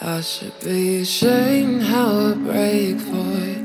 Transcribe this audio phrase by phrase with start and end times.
[0.00, 3.62] I should be ashamed how I break for it.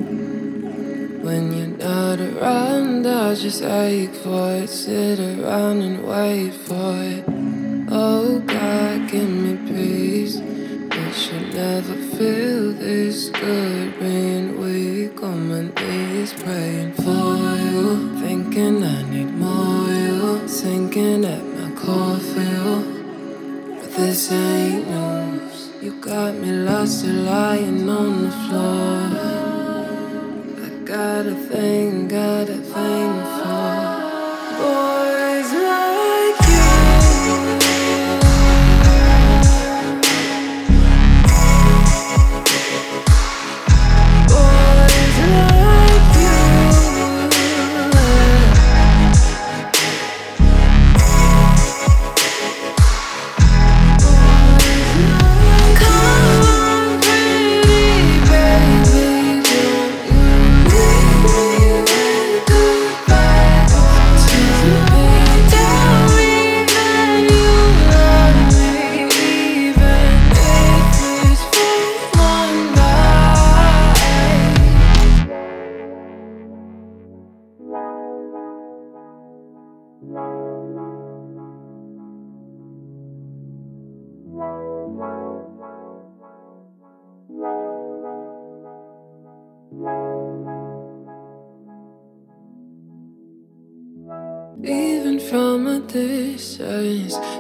[1.24, 4.68] When you're not around, I just ache for it.
[4.68, 7.24] Sit around and wait for it.
[7.90, 10.36] Oh God, give me peace.
[10.36, 13.98] It should never feel this good.
[13.98, 18.20] Being weak on my knees, praying for you.
[18.20, 20.46] Thinking I need more you.
[20.46, 22.82] Sinking at my core feel.
[23.80, 24.67] But this ain't
[26.18, 28.97] got me lost and lying on the floor.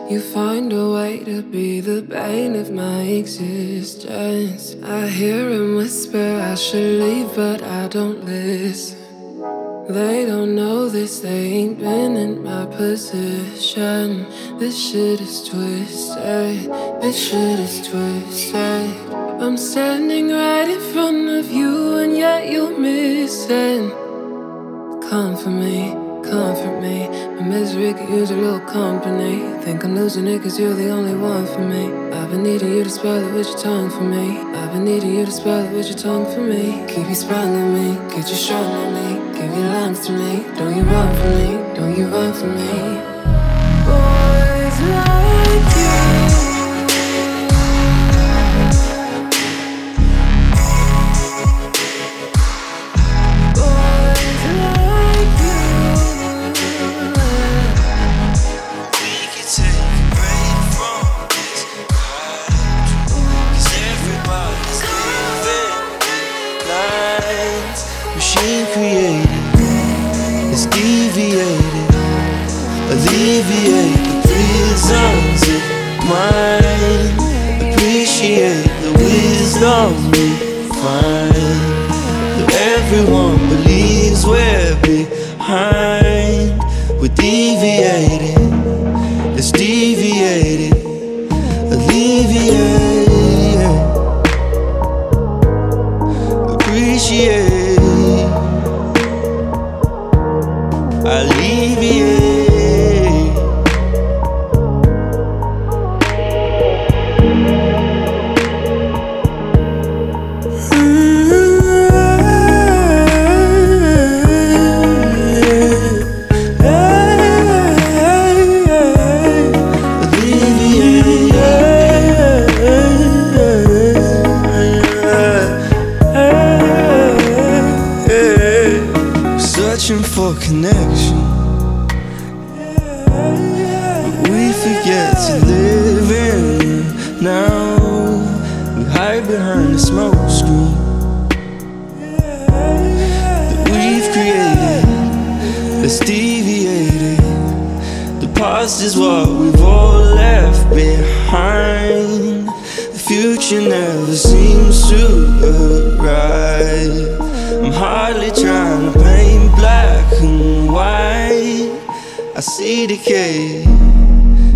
[0.09, 4.75] You find a way to be the bane of my existence.
[4.83, 8.97] I hear him whisper I should leave, but I don't listen.
[9.89, 14.25] They don't know this, they ain't been in my position.
[14.59, 16.69] This shit is twisted,
[17.02, 18.93] this shit is twisted.
[19.42, 23.92] I'm standing right in front of you, and yet you're missing.
[25.09, 25.95] Come for me,
[26.30, 27.08] comfort me.
[27.36, 29.39] My misery could use a little company.
[29.64, 31.86] Think I'm losing it cause you're the only one for me.
[32.11, 34.37] I've been needing you to spell it with your tongue for me.
[34.60, 36.86] I've been needing you to spell it with your tongue for me.
[36.87, 39.39] Keep you on me, get you strong on me.
[39.39, 40.43] Give your lungs to me.
[40.58, 42.71] Don't you run from me, don't you run from me.
[43.87, 45.86] Boys like you.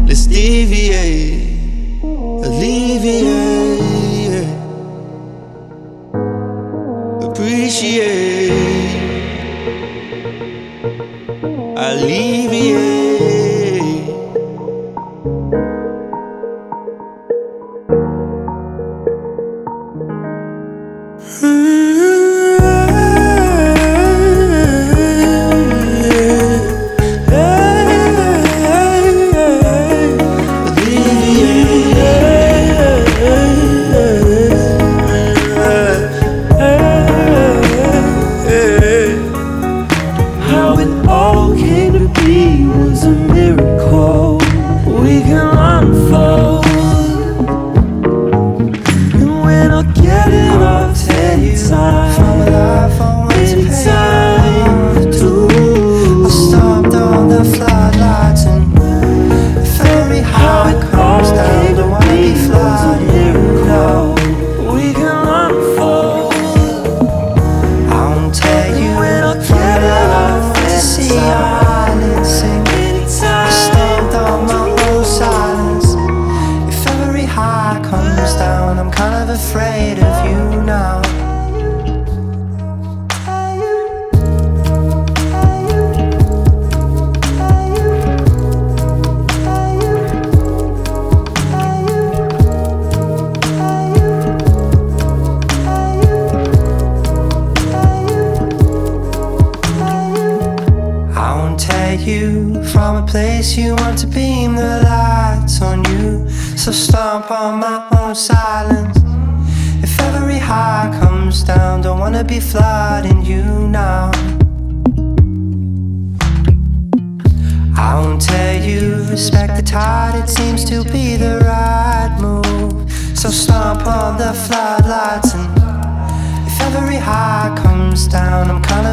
[0.06, 1.50] Let's deviate,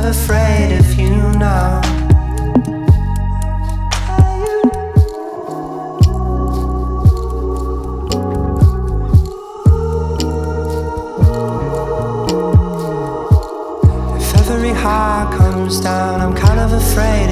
[0.08, 1.80] afraid of you now.
[14.16, 17.27] If every heart comes down, I'm kind of afraid.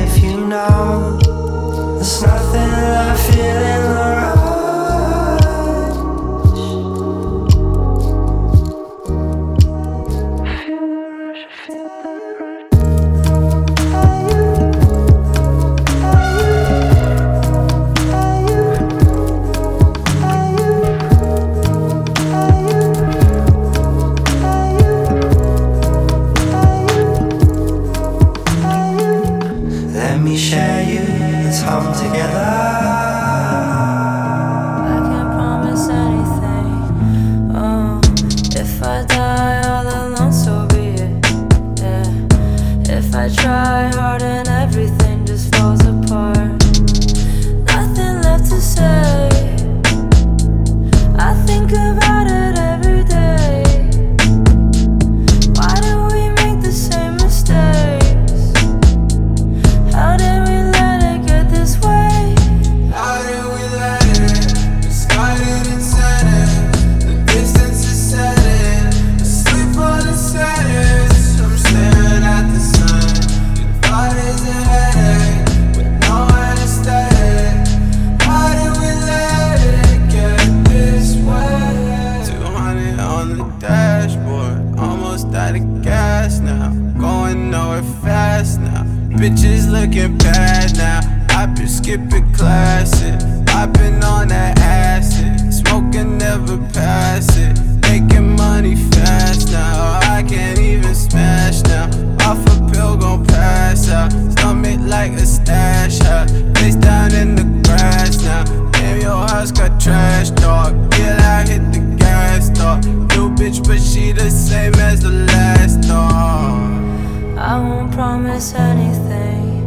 [117.96, 119.66] promise anything,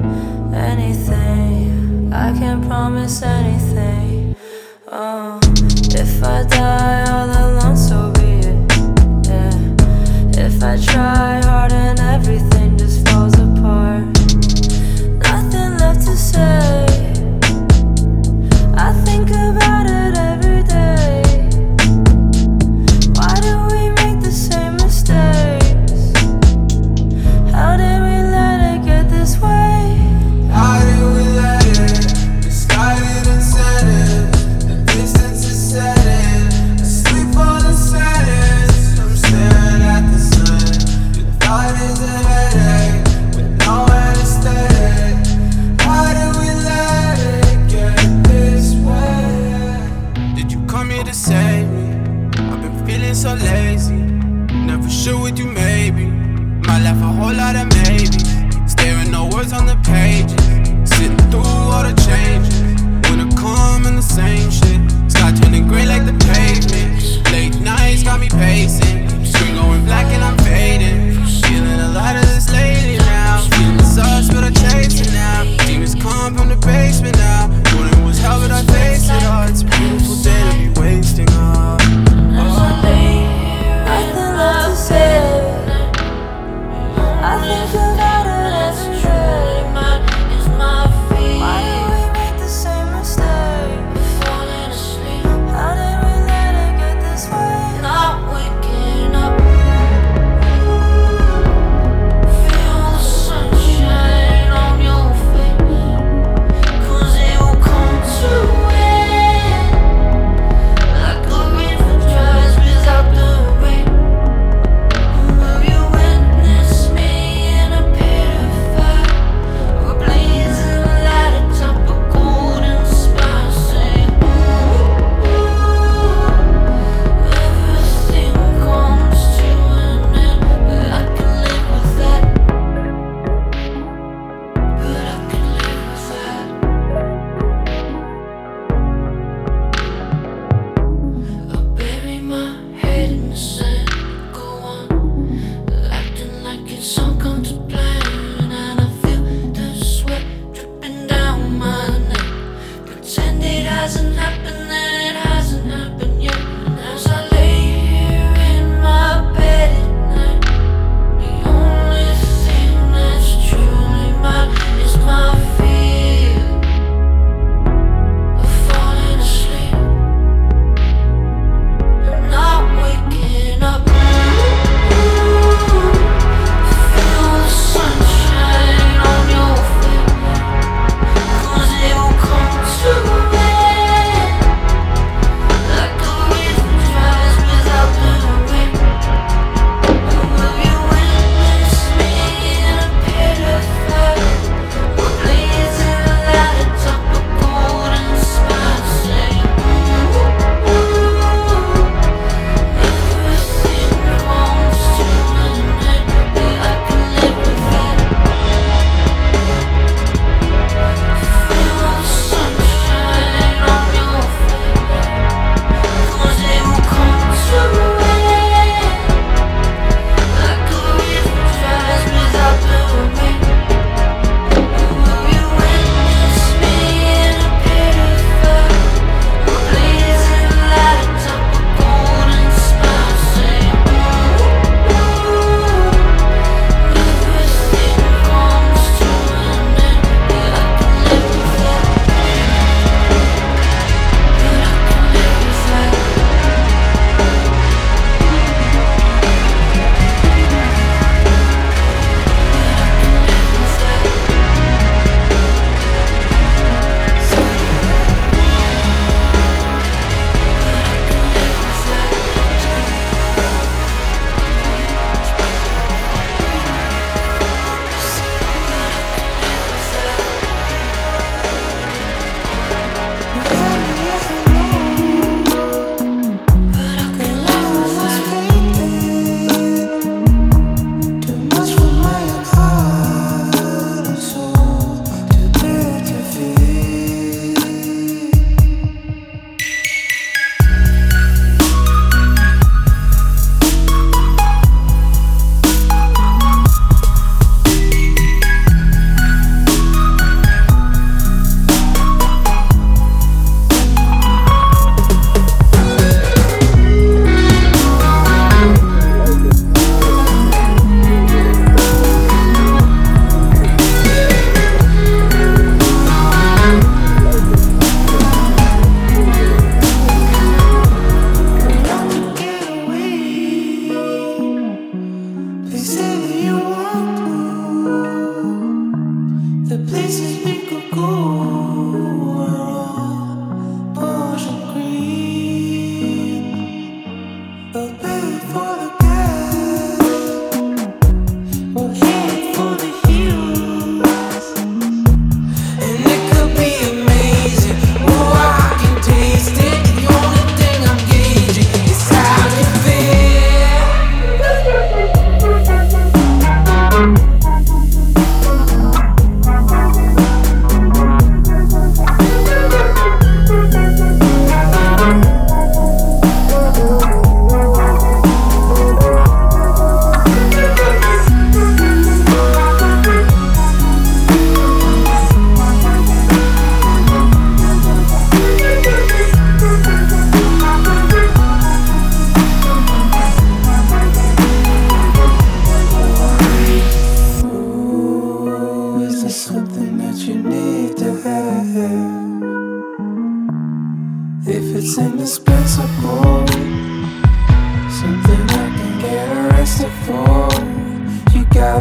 [0.54, 2.14] anything.
[2.14, 4.36] I can't promise anything.
[4.88, 5.40] Oh,
[5.96, 8.72] if I die all alone, so be it.
[9.28, 11.29] Yeah, if I try.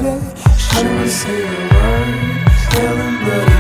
[0.01, 3.58] Ça me laisse rêver avant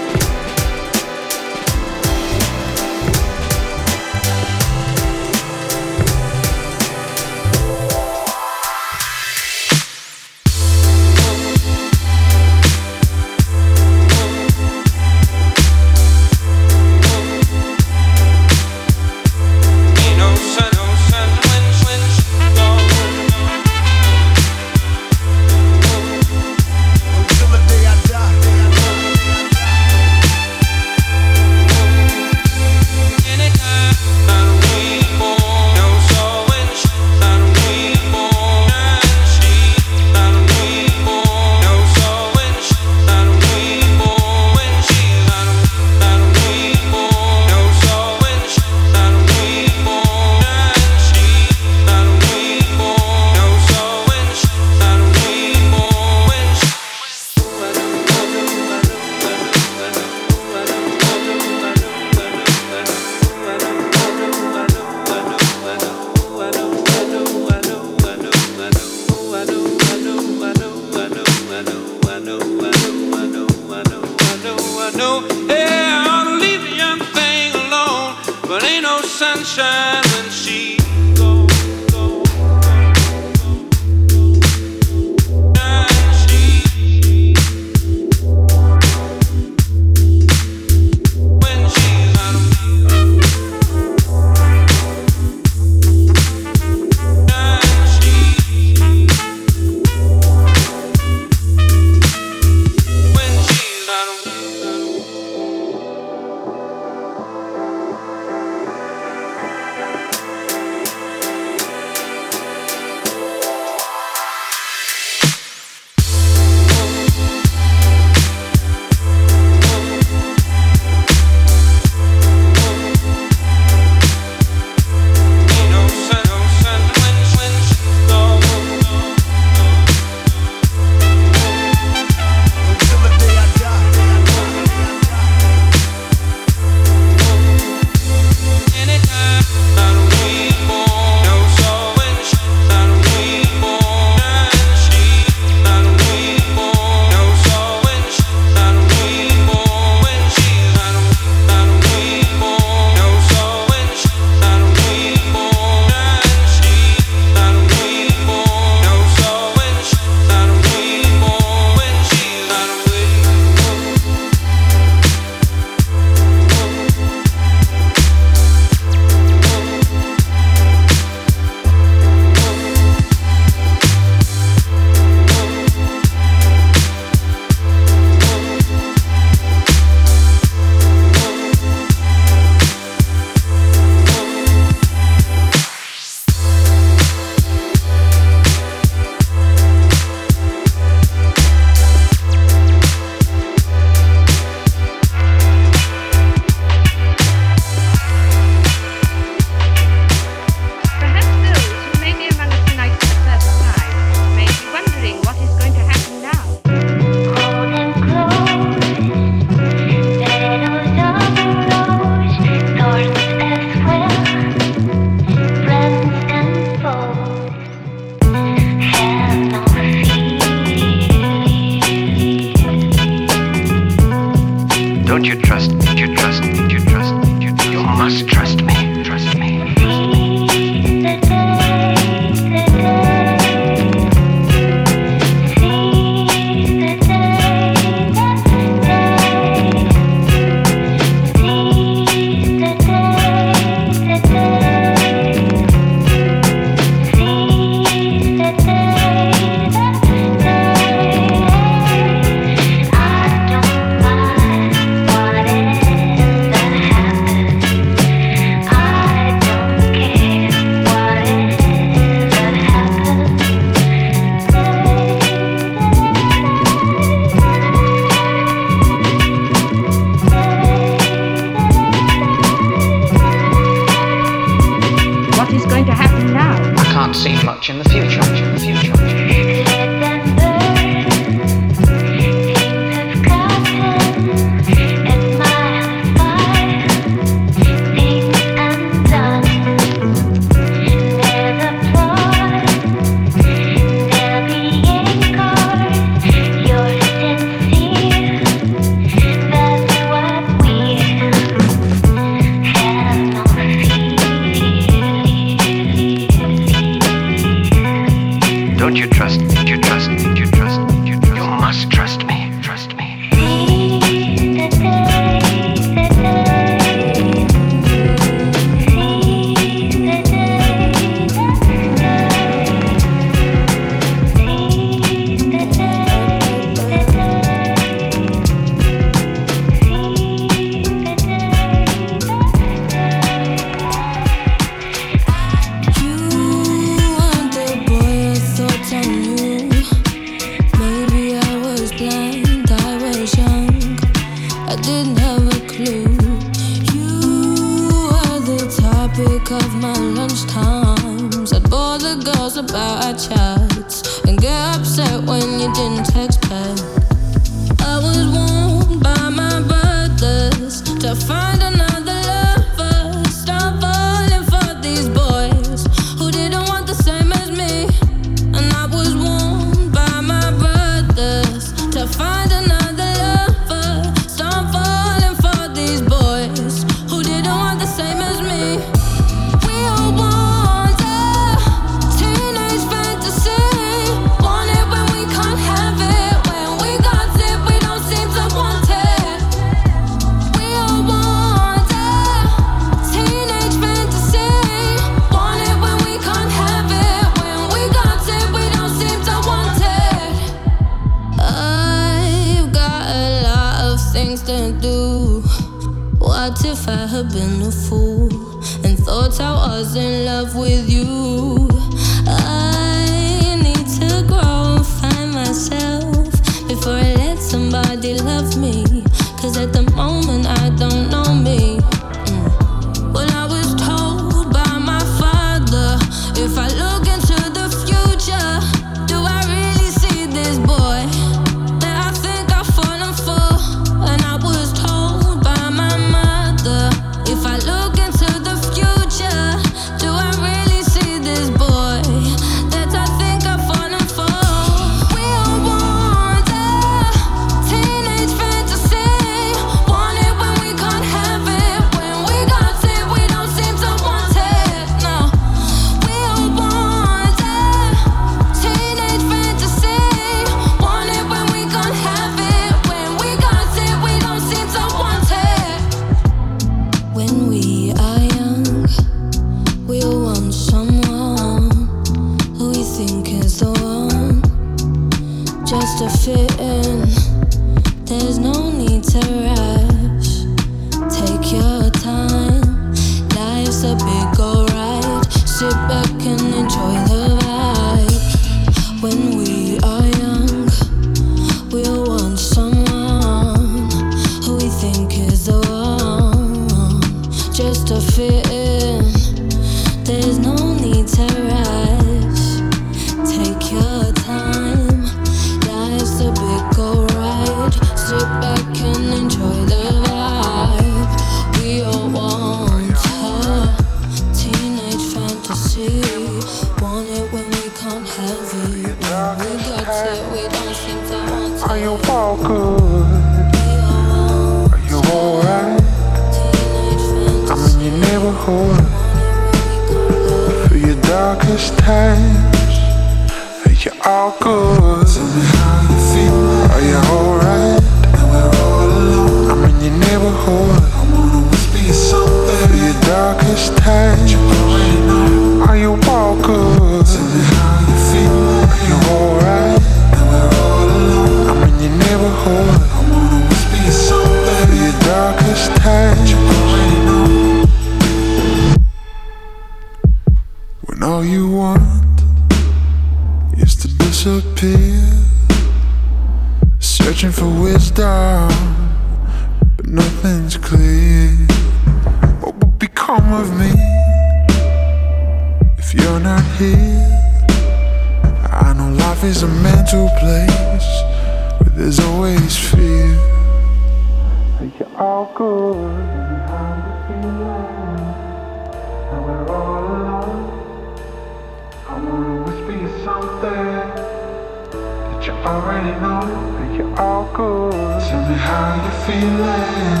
[598.40, 600.00] how you're feeling,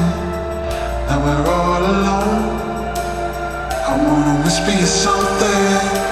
[1.06, 2.60] that we're all alone.
[3.88, 6.09] I wanna whisper you something.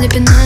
[0.00, 0.39] slipping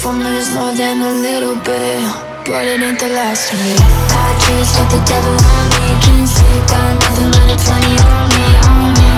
[0.00, 2.00] For me, there's more than a little bit.
[2.48, 3.76] But it ain't the last of it.
[4.08, 5.92] High dreams with the devil on me.
[6.00, 9.10] Dreams sick, got nothing but a 20 on me, on me.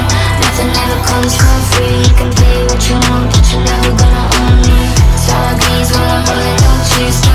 [0.43, 2.03] Nothing ever comes for free.
[2.03, 4.79] You can play what you want, but you're never gonna own me.
[5.23, 7.32] Sour greens while I'm rolling no cheese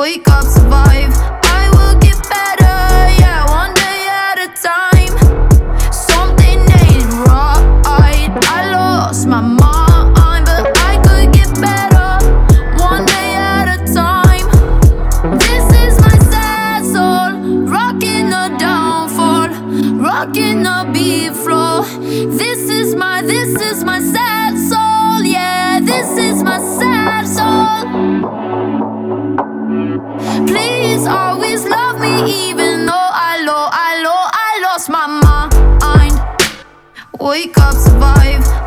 [0.00, 1.09] wake up, survive.
[32.28, 35.50] even though I lost, I lost, I lost my mind.
[37.20, 38.59] Wake up, survive.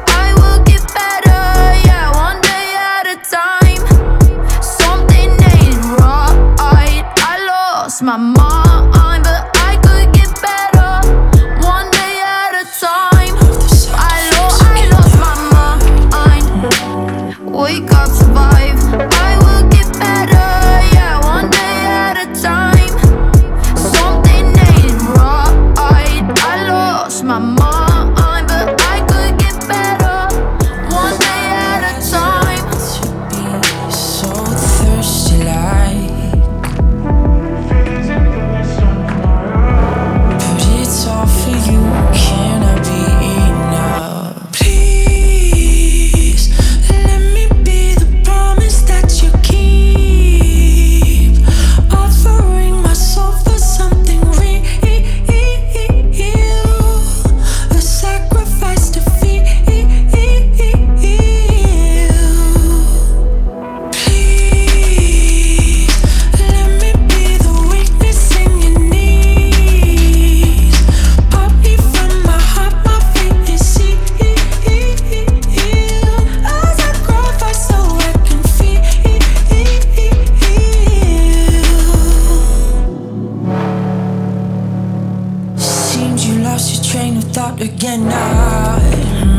[86.43, 88.03] lost your train of thought again.
[88.09, 89.32] I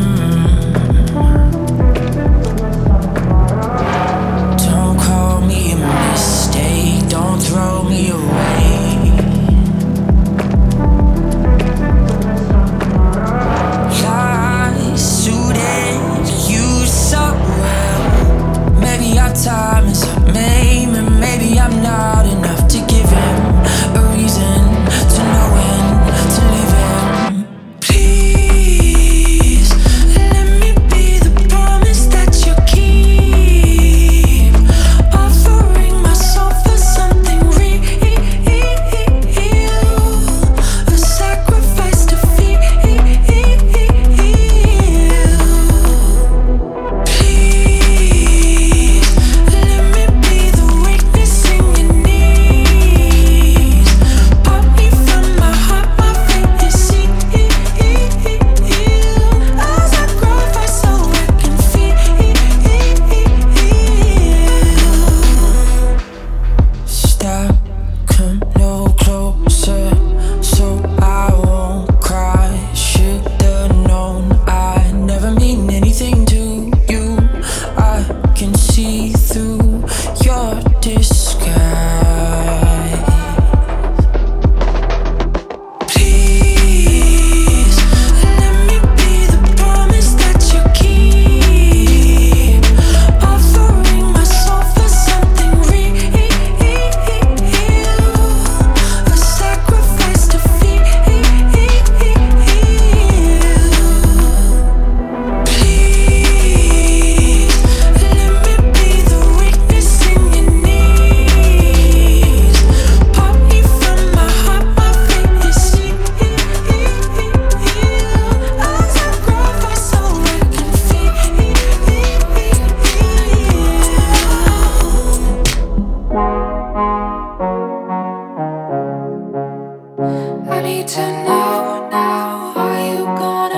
[130.75, 132.53] me to know now.
[132.55, 133.54] Are you gonna?